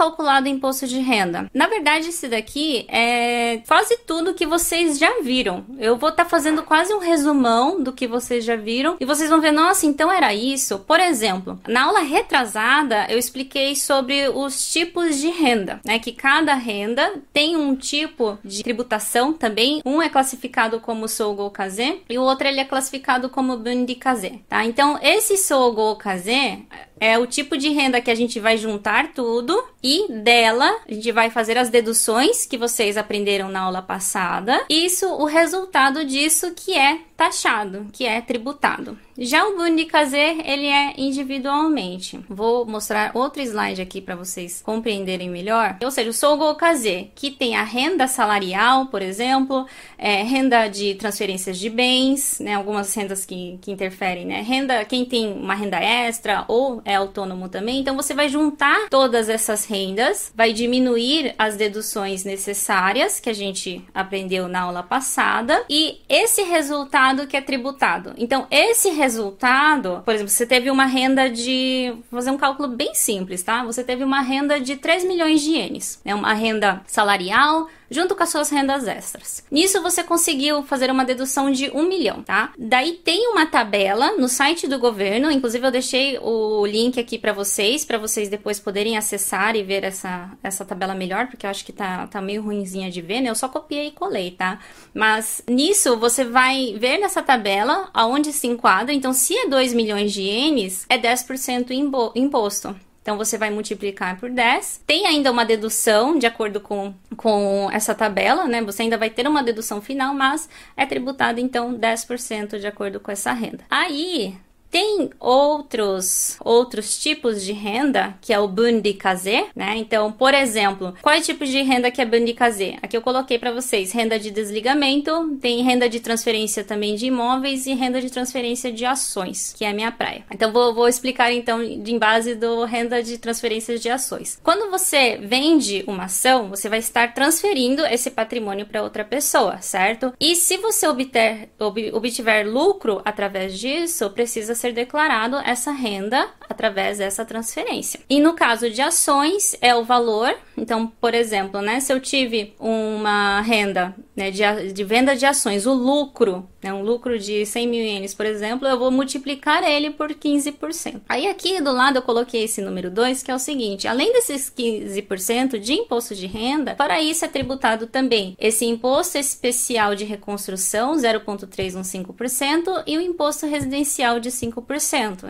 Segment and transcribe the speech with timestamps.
[0.00, 1.50] calculado o imposto de renda?
[1.52, 5.62] Na verdade, esse daqui é quase tudo que vocês já viram.
[5.78, 9.28] Eu vou estar tá fazendo quase um resumão do que vocês já viram e vocês
[9.28, 10.78] vão ver, nossa, então era isso.
[10.78, 15.98] Por exemplo, na aula retrasada eu expliquei sobre os tipos de renda, né?
[15.98, 19.82] Que cada renda tem um tipo de tributação também.
[19.84, 24.42] Um é classificado como Sogo Kaze e o outro ele é classificado como Bundi Kaze,
[24.48, 24.64] tá?
[24.64, 26.66] Então, esse Sogo Kaze
[27.00, 31.10] é o tipo de renda que a gente vai juntar tudo e dela a gente
[31.10, 34.64] vai fazer as deduções que vocês aprenderam na aula passada.
[34.68, 38.98] Isso, o resultado disso que é taxado, que é tributado.
[39.18, 42.18] Já o Bundi Kazer, ele é individualmente.
[42.26, 45.76] Vou mostrar outro slide aqui para vocês compreenderem melhor.
[45.84, 49.66] Ou seja, o Sogo Kazer, que tem a renda salarial, por exemplo,
[49.98, 55.04] é, renda de transferências de bens, né, algumas rendas que, que interferem, né, renda, quem
[55.04, 60.32] tem uma renda extra ou é autônomo também, então você vai juntar todas essas rendas,
[60.34, 67.09] vai diminuir as deduções necessárias que a gente aprendeu na aula passada e esse resultado
[67.26, 68.14] que é tributado.
[68.16, 71.92] Então, esse resultado, por exemplo, você teve uma renda de.
[72.10, 73.64] Vou fazer um cálculo bem simples, tá?
[73.64, 76.14] Você teve uma renda de 3 milhões de ienes, né?
[76.14, 79.44] Uma renda salarial junto com as suas rendas extras.
[79.50, 82.52] Nisso você conseguiu fazer uma dedução de um milhão, tá?
[82.56, 87.32] Daí tem uma tabela no site do governo, inclusive eu deixei o link aqui para
[87.32, 91.64] vocês, para vocês depois poderem acessar e ver essa, essa tabela melhor, porque eu acho
[91.64, 93.30] que tá, tá meio ruinzinha de ver, né?
[93.30, 94.60] Eu só copiei e colei, tá?
[94.94, 98.92] Mas nisso você vai ver nessa tabela aonde se enquadra.
[98.92, 101.70] Então, se é 2 milhões de ienes, é 10%
[102.14, 102.76] imposto.
[103.02, 104.82] Então você vai multiplicar por 10.
[104.86, 108.62] Tem ainda uma dedução de acordo com, com essa tabela, né?
[108.62, 113.10] Você ainda vai ter uma dedução final, mas é tributado então 10% de acordo com
[113.10, 113.64] essa renda.
[113.70, 114.36] Aí
[114.70, 119.74] tem outros outros tipos de renda, que é o Bundi Kaze, né?
[119.76, 122.78] Então, por exemplo, quais tipos de renda que é Bundi Kaze?
[122.82, 127.66] Aqui eu coloquei para vocês renda de desligamento, tem renda de transferência também de imóveis
[127.66, 130.24] e renda de transferência de ações, que é a minha praia.
[130.30, 134.38] Então, vou, vou explicar então em base do renda de transferência de ações.
[134.42, 140.12] Quando você vende uma ação, você vai estar transferindo esse patrimônio para outra pessoa, certo?
[140.20, 146.98] E se você obter, ob, obtiver lucro através disso, precisa ser declarado essa renda através
[146.98, 148.00] dessa transferência.
[148.08, 150.36] E no caso de ações, é o valor.
[150.56, 155.64] Então, por exemplo, né, se eu tive uma renda né, de, de venda de ações,
[155.66, 159.90] o lucro, né, um lucro de 100 mil ienes, por exemplo, eu vou multiplicar ele
[159.90, 161.00] por 15%.
[161.08, 164.50] Aí aqui do lado eu coloquei esse número 2, que é o seguinte, além desses
[164.50, 170.94] 15% de imposto de renda, para isso é tributado também esse imposto especial de reconstrução,
[170.94, 174.49] 0,315%, e o imposto residencial de 5%.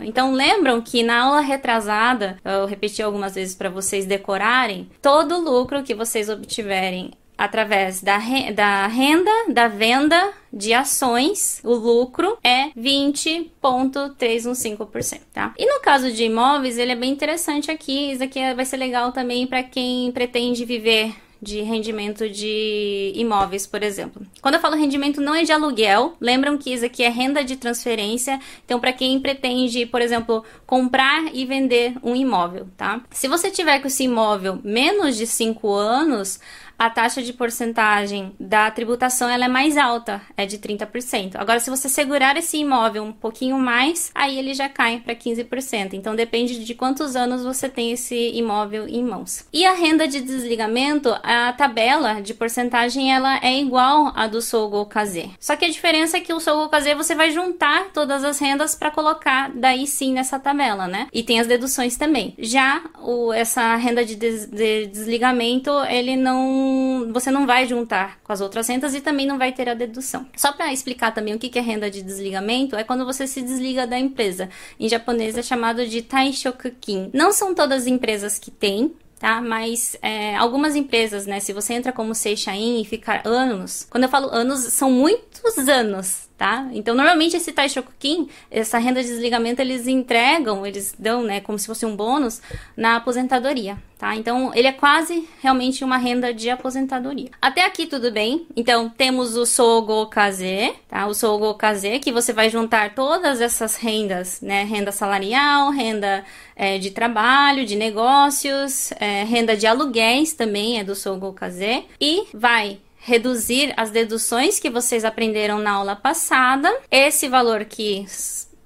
[0.01, 5.83] Então lembram que na aula retrasada, eu repeti algumas vezes para vocês decorarem, todo lucro
[5.83, 7.11] que vocês obtiverem
[7.41, 15.51] através da, re da renda da venda de ações, o lucro é 20,315%, tá?
[15.57, 19.11] E no caso de imóveis, ele é bem interessante aqui, isso aqui vai ser legal
[19.11, 24.21] também para quem pretende viver de rendimento de imóveis, por exemplo.
[24.41, 26.15] Quando eu falo rendimento, não é de aluguel.
[26.21, 28.39] Lembram que isso aqui é renda de transferência.
[28.63, 33.01] Então, para quem pretende, por exemplo, comprar e vender um imóvel, tá?
[33.09, 36.39] Se você tiver com esse imóvel menos de 5 anos,
[36.81, 41.35] a taxa de porcentagem da tributação ela é mais alta, é de 30%.
[41.35, 45.93] Agora, se você segurar esse imóvel um pouquinho mais, aí ele já cai para 15%.
[45.93, 49.45] Então, depende de quantos anos você tem esse imóvel em mãos.
[49.53, 54.83] E a renda de desligamento, a tabela de porcentagem ela é igual à do Sogo
[54.87, 55.29] Kaze.
[55.39, 58.73] Só que a diferença é que o Sogo Kaze você vai juntar todas as rendas
[58.73, 61.07] para colocar daí sim nessa tabela, né?
[61.13, 62.33] E tem as deduções também.
[62.39, 66.70] Já o, essa renda de, des, de desligamento, ele não
[67.11, 70.25] você não vai juntar com as outras rendas e também não vai ter a dedução.
[70.35, 73.87] Só para explicar também o que é renda de desligamento, é quando você se desliga
[73.87, 74.49] da empresa.
[74.79, 77.09] Em japonês é chamado de taishokukin.
[77.13, 79.39] Não são todas as empresas que têm, tá?
[79.39, 81.39] Mas é, algumas empresas, né?
[81.39, 86.27] Se você entra como Seishain e ficar anos, quando eu falo anos, são muitos anos,
[86.41, 86.67] tá?
[86.73, 91.67] Então, normalmente esse Taishokukin, essa renda de desligamento, eles entregam, eles dão, né, como se
[91.67, 92.41] fosse um bônus
[92.75, 94.15] na aposentadoria, tá?
[94.15, 97.29] Então, ele é quase realmente uma renda de aposentadoria.
[97.39, 98.47] Até aqui tudo bem?
[98.55, 101.05] Então, temos o Sogo Kaze, tá?
[101.05, 104.63] O Sogo Kaze, que você vai juntar todas essas rendas, né?
[104.63, 110.95] Renda salarial, renda é, de trabalho, de negócios, é, renda de aluguéis também é do
[110.95, 116.71] Sogo Kaze, e vai reduzir as deduções que vocês aprenderam na aula passada.
[116.89, 118.05] Esse valor que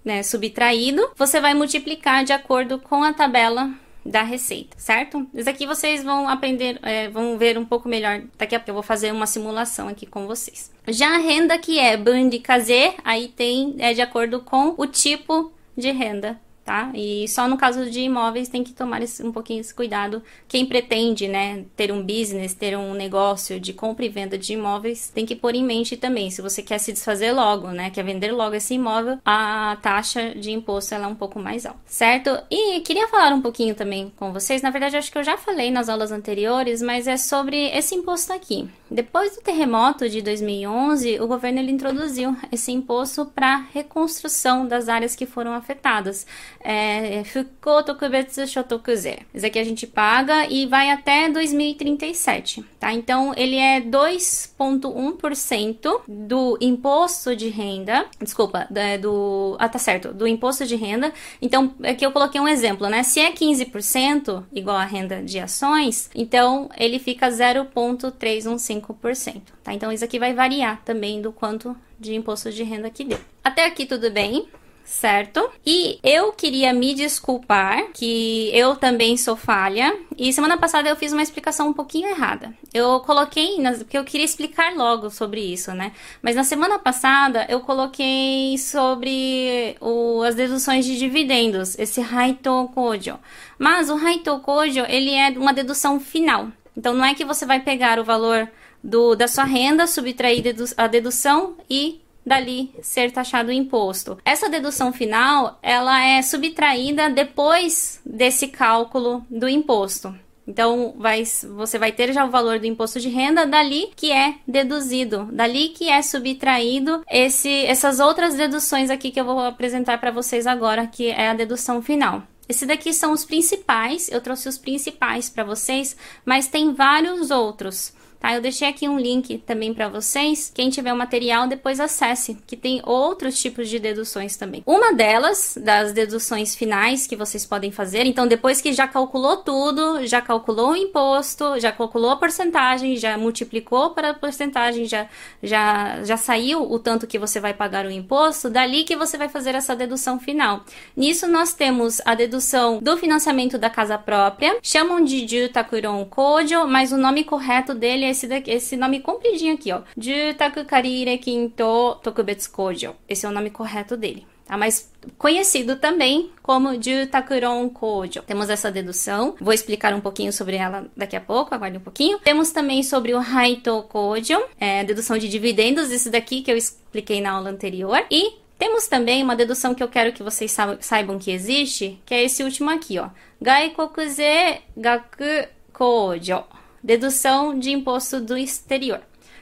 [0.04, 3.74] né, subtraído, você vai multiplicar de acordo com a tabela
[4.06, 5.26] da receita, certo?
[5.34, 8.22] Isso aqui vocês vão aprender, é, vão ver um pouco melhor.
[8.38, 10.72] Daqui a pouco eu vou fazer uma simulação aqui com vocês.
[10.88, 15.52] Já a renda que é band casé, aí tem é de acordo com o tipo
[15.76, 16.92] de renda tá?
[16.96, 20.22] E só no caso de imóveis tem que tomar esse, um pouquinho esse cuidado.
[20.48, 25.12] Quem pretende, né, ter um business, ter um negócio de compra e venda de imóveis,
[25.14, 28.32] tem que pôr em mente também, se você quer se desfazer logo, né, quer vender
[28.32, 32.36] logo esse imóvel, a taxa de imposto ela é um pouco mais alta, certo?
[32.50, 35.70] E queria falar um pouquinho também com vocês, na verdade acho que eu já falei
[35.70, 38.68] nas aulas anteriores, mas é sobre esse imposto aqui.
[38.90, 45.16] Depois do terremoto de 2011, o governo ele introduziu esse imposto para reconstrução das áreas
[45.16, 46.26] que foram afetadas
[46.66, 49.20] é, Fukko Tokubetsu Shotokuze.
[49.34, 52.92] Esse aqui a gente paga e vai até 2037, tá?
[52.92, 58.68] Então, ele é 2,1% do imposto de renda, desculpa,
[59.00, 61.14] do, ah, tá certo, do imposto de renda.
[61.40, 63.04] Então, aqui eu coloquei um exemplo, né?
[63.04, 69.72] Se é 15%, igual a renda de ações, então ele fica 0,315%, tá?
[69.72, 73.20] Então, isso aqui vai variar também do quanto de imposto de renda que deu.
[73.44, 74.48] Até aqui tudo bem?
[74.86, 75.50] Certo?
[75.66, 79.98] E eu queria me desculpar que eu também sou falha.
[80.18, 82.54] E semana passada eu fiz uma explicação um pouquinho errada.
[82.74, 85.92] Eu coloquei, nas, porque eu queria explicar logo sobre isso, né?
[86.22, 93.20] Mas na semana passada eu coloquei sobre o, as deduções de dividendos, esse Haito Kojo.
[93.58, 96.48] Mas o Haito Kojo, ele é uma dedução final.
[96.78, 98.50] Então não é que você vai pegar o valor
[98.84, 104.18] do, da sua renda, subtrair dedu a dedução e dali ser taxado o imposto.
[104.26, 110.14] Essa dedução final, ela é subtraída depois desse cálculo do imposto.
[110.48, 111.24] Então, vai,
[111.56, 115.70] você vai ter já o valor do imposto de renda dali que é deduzido, dali
[115.70, 120.86] que é subtraído esse, essas outras deduções aqui que eu vou apresentar para vocês agora,
[120.86, 122.22] que é a dedução final.
[122.48, 127.92] Esse daqui são os principais, eu trouxe os principais para vocês, mas tem vários outros.
[128.20, 128.34] Tá?
[128.34, 130.52] Eu deixei aqui um link também para vocês.
[130.54, 134.64] Quem tiver o material, depois acesse, que tem outros tipos de deduções também.
[134.66, 140.06] Uma delas, das deduções finais que vocês podem fazer, então depois que já calculou tudo,
[140.06, 145.08] já calculou o imposto, já calculou a porcentagem, já multiplicou para a porcentagem, já,
[145.42, 149.30] já, já saiu o tanto que você vai pagar o imposto, dali que você vai
[149.30, 150.64] fazer essa dedução final.
[150.96, 156.92] Nisso nós temos a dedução do financiamento da casa própria, chamam de Jutakuron Kojo, mas
[156.92, 159.82] o nome correto dele é esse, daqui, esse nome compridinho aqui, ó.
[159.98, 162.96] Jutaku Karire Kinto Tokubetsu Kojo.
[163.08, 164.26] Esse é o nome correto dele.
[164.46, 164.56] Tá?
[164.56, 168.22] Mas conhecido também como Jutakuron Kojo.
[168.22, 172.20] Temos essa dedução, vou explicar um pouquinho sobre ela daqui a pouco, aguarde um pouquinho.
[172.20, 177.22] Temos também sobre o Haito Kojo, é, dedução de dividendos, isso daqui que eu expliquei
[177.22, 178.06] na aula anterior.
[178.12, 182.24] E temos também uma dedução que eu quero que vocês saibam que existe, que é
[182.24, 183.10] esse último aqui, ó.
[183.42, 186.44] Gaikokuze Gaku Kojo
[186.86, 189.02] dedução de imposto do exterior.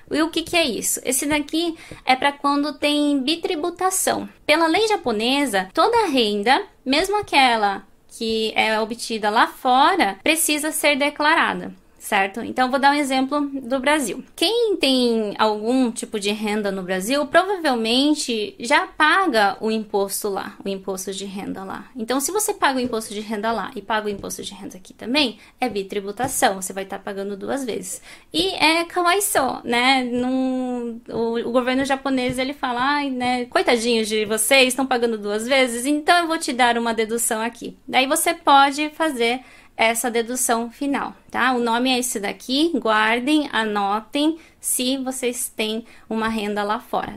[0.10, 1.02] E o que, que é isso?
[1.04, 1.76] Esse daqui
[2.06, 4.30] é para quando tem bitributação.
[4.46, 11.74] Pela lei japonesa, toda renda, mesmo aquela que é obtida lá fora, precisa ser declarada
[12.04, 12.42] certo?
[12.42, 14.22] Então, vou dar um exemplo do Brasil.
[14.36, 20.68] Quem tem algum tipo de renda no Brasil, provavelmente já paga o imposto lá, o
[20.68, 21.86] imposto de renda lá.
[21.96, 24.76] Então, se você paga o imposto de renda lá e paga o imposto de renda
[24.76, 28.02] aqui também, é bitributação, você vai estar tá pagando duas vezes.
[28.34, 30.04] E é kawaii só, né?
[30.04, 35.48] Num, o, o, governo japonês, ele fala, ai, né, coitadinhos de vocês, estão pagando duas
[35.48, 37.78] vezes, então eu vou te dar uma dedução aqui.
[37.88, 39.40] Daí você pode fazer
[39.76, 41.54] essa dedução final, tá?
[41.54, 47.14] O nome é esse daqui, guardem, anotem se vocês têm uma renda lá fora.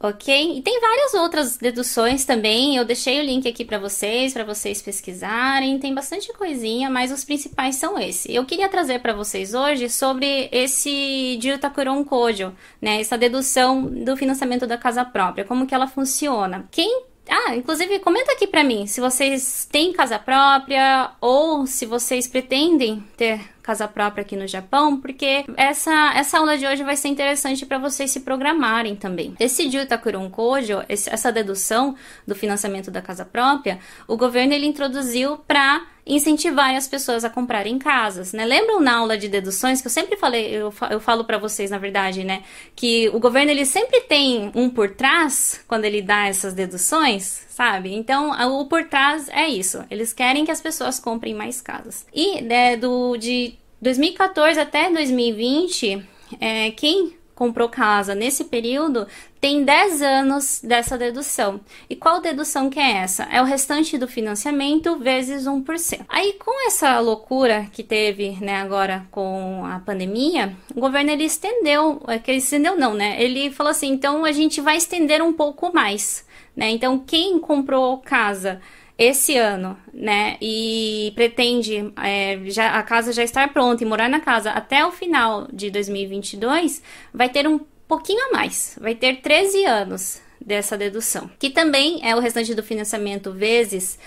[0.00, 0.58] Ok?
[0.58, 2.76] E tem várias outras deduções também.
[2.76, 5.78] Eu deixei o link aqui para vocês, para vocês pesquisarem.
[5.80, 8.32] Tem bastante coisinha, mas os principais são esses.
[8.32, 13.00] Eu queria trazer para vocês hoje sobre esse Jutakuron Kojo, né?
[13.00, 16.68] Essa dedução do financiamento da casa própria, como que ela funciona.
[16.70, 22.26] Quem ah, inclusive comenta aqui para mim se vocês têm casa própria ou se vocês
[22.26, 27.08] pretendem ter casa própria aqui no Japão, porque essa, essa aula de hoje vai ser
[27.08, 29.34] interessante para vocês se programarem também.
[29.38, 31.94] Esse Jutakuron Kojo, essa dedução
[32.26, 37.78] do financiamento da casa própria, o governo ele introduziu para incentivar as pessoas a comprarem
[37.78, 38.46] casas, né?
[38.46, 41.78] Lembram na aula de deduções que eu sempre falei, eu, eu falo para vocês, na
[41.78, 42.42] verdade, né,
[42.74, 47.94] que o governo ele sempre tem um por trás quando ele dá essas deduções, sabe?
[47.94, 49.84] Então, o por trás é isso.
[49.90, 52.06] Eles querem que as pessoas comprem mais casas.
[52.14, 56.02] E né, do de 2014 até 2020,
[56.40, 59.06] é, quem comprou casa nesse período
[59.40, 61.60] tem 10 anos dessa dedução.
[61.88, 63.22] E qual dedução que é essa?
[63.30, 66.04] É o restante do financiamento vezes 1%.
[66.08, 72.02] Aí com essa loucura que teve, né, agora com a pandemia, o governo ele estendeu,
[72.08, 73.22] é que ele estendeu não, né?
[73.22, 76.26] Ele falou assim, então a gente vai estender um pouco mais,
[76.56, 76.70] né?
[76.70, 78.60] Então quem comprou casa
[78.98, 84.18] esse ano, né, e pretende é, já, a casa já estar pronta e morar na
[84.18, 86.82] casa até o final de 2022,
[87.14, 92.16] vai ter um pouquinho a mais, vai ter 13 anos dessa dedução, que também é
[92.16, 93.98] o restante do financiamento vezes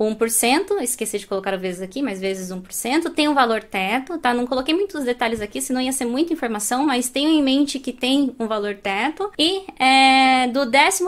[0.00, 4.32] 1%, esqueci de colocar o vezes aqui, mas vezes 1%, tem um valor teto, tá?
[4.32, 7.92] Não coloquei muitos detalhes aqui, senão ia ser muita informação, mas tenho em mente que
[7.92, 9.30] tem um valor teto.
[9.38, 11.04] E é, do 11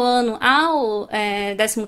[0.00, 1.86] ano ao é, 13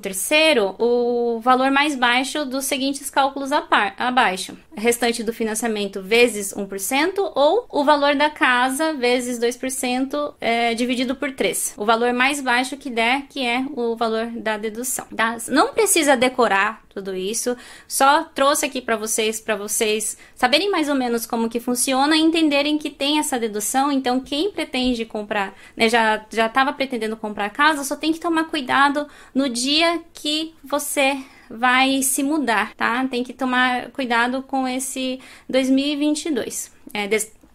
[0.78, 4.56] o valor mais baixo dos seguintes cálculos par, abaixo.
[4.76, 11.32] Restante do financiamento vezes 1% ou o valor da casa vezes 2% é, dividido por
[11.32, 11.74] 3.
[11.76, 15.06] O valor mais baixo que der, que é o valor da dedução.
[15.16, 15.36] Tá?
[15.48, 16.47] Não precisa decorar
[16.88, 17.56] tudo isso.
[17.86, 22.20] Só trouxe aqui para vocês, para vocês saberem mais ou menos como que funciona e
[22.20, 23.90] entenderem que tem essa dedução.
[23.90, 28.44] Então, quem pretende comprar, né, já já estava pretendendo comprar casa, só tem que tomar
[28.44, 31.18] cuidado no dia que você
[31.50, 33.06] vai se mudar, tá?
[33.06, 36.72] Tem que tomar cuidado com esse 2022.
[36.92, 37.08] É,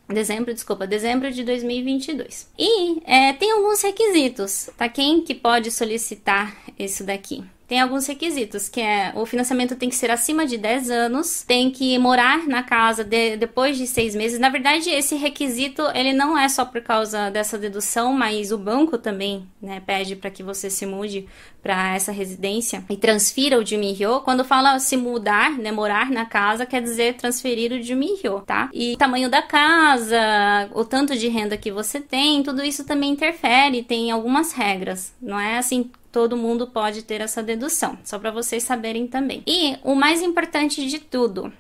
[0.07, 2.49] Dezembro, desculpa, dezembro de 2022.
[2.59, 4.89] E é, tem alguns requisitos, tá?
[4.89, 7.43] Quem que pode solicitar isso daqui?
[7.73, 11.71] Tem alguns requisitos, que é o financiamento tem que ser acima de 10 anos, tem
[11.71, 14.39] que morar na casa de, depois de seis meses.
[14.39, 18.95] Na verdade, esse requisito ele não é só por causa dessa dedução, mas o banco
[18.99, 21.27] também né, pede para que você se mude
[21.63, 24.21] para essa residência e transfira o Jumihyo.
[24.21, 28.69] Quando fala se mudar, né, morar na casa, quer dizer transferir o Jumihyo, tá?
[28.71, 33.81] E tamanho da casa, o tanto de renda que você tem, tudo isso também interfere,
[33.81, 35.11] tem algumas regras.
[35.19, 39.41] Não é assim todo mundo pode ter essa dedução, só para vocês saberem também.
[39.47, 41.51] E o mais importante de tudo,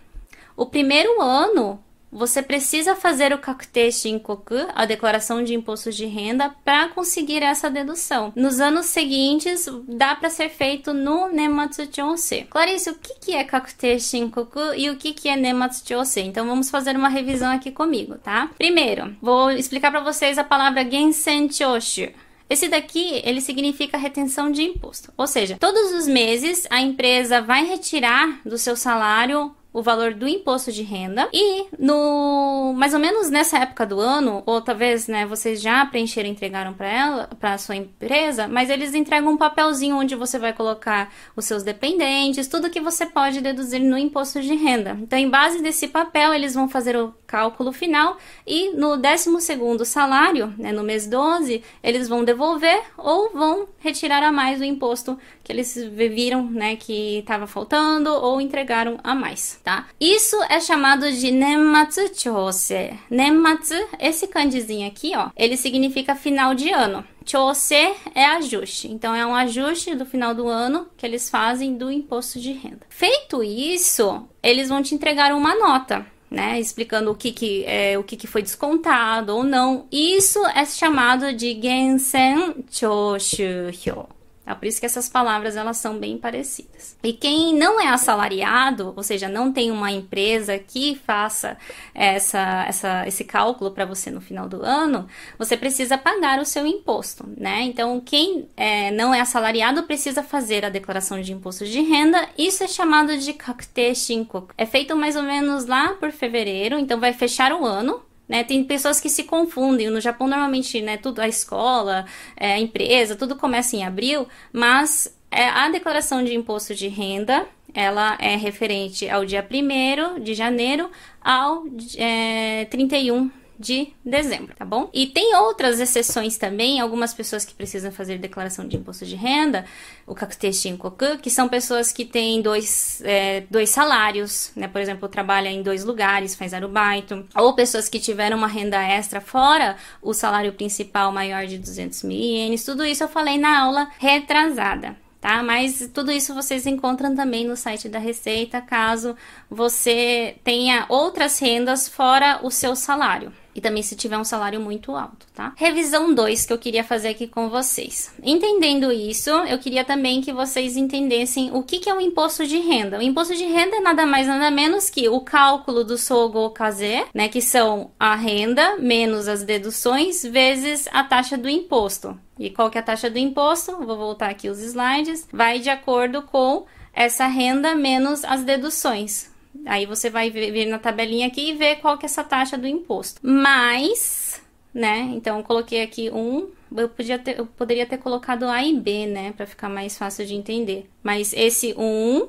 [0.55, 1.83] o primeiro ano
[2.13, 7.71] você precisa fazer o Kakute Shinkoku, a declaração de imposto de renda, para conseguir essa
[7.71, 8.31] dedução.
[8.35, 12.45] Nos anos seguintes, dá para ser feito no Nematsu Chonse.
[12.51, 16.21] Clarice, o que, que é Kakute Shinkoku e o que, que é Nematsu Chonse?
[16.21, 18.51] Então vamos fazer uma revisão aqui comigo, tá?
[18.59, 22.11] Primeiro, vou explicar para vocês a palavra Gensen Choshu.
[22.49, 25.11] Esse daqui, ele significa retenção de imposto.
[25.17, 30.27] Ou seja, todos os meses a empresa vai retirar do seu salário o valor do
[30.27, 35.25] imposto de renda e no mais ou menos nessa época do ano, ou talvez, né,
[35.25, 39.97] vocês já preencheram e entregaram para ela, para sua empresa, mas eles entregam um papelzinho
[39.97, 44.53] onde você vai colocar os seus dependentes, tudo que você pode deduzir no imposto de
[44.53, 44.97] renda.
[45.01, 49.83] Então, em base desse papel, eles vão fazer o cálculo final e no 12 segundo
[49.83, 55.17] salário, né, no mês 12, eles vão devolver ou vão retirar a mais o imposto
[55.43, 59.87] que eles viram, né, que estava faltando ou entregaram a mais tá?
[59.99, 62.99] Isso é chamado de Nenmatsu Chose.
[63.09, 67.03] Nenmatsu, esse kanjizinho aqui, ó, ele significa final de ano.
[67.25, 67.73] Chose
[68.13, 68.91] é ajuste.
[68.91, 72.81] Então é um ajuste do final do ano que eles fazem do imposto de renda.
[72.89, 76.05] Feito isso, eles vão te entregar uma nota.
[76.29, 79.85] Né, explicando o que, que, é, o que, que foi descontado ou não.
[79.91, 84.07] Isso é chamado de Gensen Choshu Hyo.
[84.45, 86.97] É por isso que essas palavras elas são bem parecidas.
[87.01, 91.57] E quem não é assalariado, ou seja, não tem uma empresa que faça
[91.95, 95.07] essa, essa, esse cálculo para você no final do ano,
[95.37, 97.61] você precisa pagar o seu imposto, né?
[97.61, 102.27] Então, quem é, não é assalariado precisa fazer a declaração de imposto de renda.
[102.37, 104.53] Isso é chamado de kakute shinkoku.
[104.57, 108.43] É feito mais ou menos lá por fevereiro, então vai fechar o ano, né?
[108.43, 109.89] Tem pessoas que se confundem.
[109.89, 115.15] No Japão, normalmente, né, tudo, a escola, é, a empresa, tudo começa em abril, mas
[115.29, 120.91] é, a declaração de imposto de renda ela é referente ao dia 1 de janeiro
[121.19, 121.63] ao
[121.97, 123.31] é, 31
[123.63, 124.89] de dezembro, tá bom?
[124.93, 129.65] E tem outras exceções também, algumas pessoas que precisam fazer declaração de imposto de renda,
[130.05, 134.67] o Kakuteshin Koku, que são pessoas que têm dois, é, dois salários, né?
[134.67, 139.21] Por exemplo, trabalha em dois lugares, faz arubaito, ou pessoas que tiveram uma renda extra
[139.21, 143.89] fora o salário principal maior de 200 mil ienes, tudo isso eu falei na aula
[143.97, 145.41] retrasada, tá?
[145.41, 149.15] Mas tudo isso vocês encontram também no site da Receita, caso
[149.49, 154.95] você tenha outras rendas fora o seu salário e também se tiver um salário muito
[154.95, 155.53] alto, tá?
[155.55, 158.11] Revisão 2 que eu queria fazer aqui com vocês.
[158.23, 162.57] Entendendo isso, eu queria também que vocês entendessem o que, que é o imposto de
[162.57, 162.99] renda.
[162.99, 167.05] O imposto de renda é nada mais nada menos que o cálculo do Sogo Kaze,
[167.13, 172.17] né, que são a renda menos as deduções vezes a taxa do imposto.
[172.39, 173.77] E qual que é a taxa do imposto?
[173.77, 175.27] Vou voltar aqui os slides.
[175.31, 179.32] Vai de acordo com essa renda menos as deduções.
[179.65, 182.67] Aí você vai ver na tabelinha aqui e ver qual que é essa taxa do
[182.67, 183.19] imposto.
[183.23, 184.41] Mas,
[184.73, 185.11] né?
[185.13, 186.49] Então eu coloquei aqui um.
[186.75, 189.33] Eu, podia ter, eu poderia ter colocado A e B, né?
[189.35, 190.89] Para ficar mais fácil de entender.
[191.01, 192.27] Mas esse 1, um,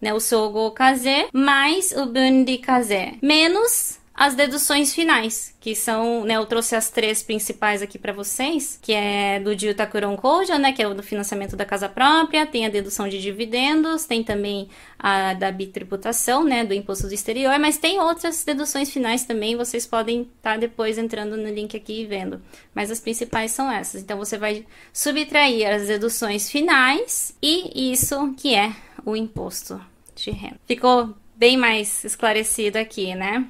[0.00, 0.12] né?
[0.14, 6.44] O Sogo Kaze, mais o Bundi Kaze, menos as deduções finais, que são, né, eu
[6.44, 10.86] trouxe as três principais aqui para vocês, que é do Jutakuron Koja, né, que é
[10.86, 15.50] o do financiamento da casa própria, tem a dedução de dividendos, tem também a da
[15.50, 20.52] bitributação, né, do imposto do exterior, mas tem outras deduções finais também, vocês podem estar
[20.52, 22.42] tá depois entrando no link aqui e vendo.
[22.74, 24.02] Mas as principais são essas.
[24.02, 29.80] Então você vai subtrair as deduções finais e isso que é o imposto
[30.14, 30.60] de renda.
[30.66, 33.46] Ficou bem mais esclarecido aqui, né?